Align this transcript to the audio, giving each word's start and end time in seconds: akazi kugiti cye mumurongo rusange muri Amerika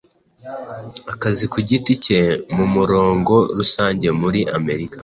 akazi 1.13 1.45
kugiti 1.53 1.91
cye 2.03 2.21
mumurongo 2.55 3.35
rusange 3.57 4.07
muri 4.21 4.39
Amerika 4.57 4.97